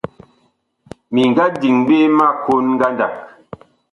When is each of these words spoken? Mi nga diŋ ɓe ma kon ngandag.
Mi 1.13 1.21
nga 1.29 1.45
diŋ 1.59 1.77
ɓe 1.87 1.97
ma 2.17 2.27
kon 2.43 2.65
ngandag. 2.75 3.13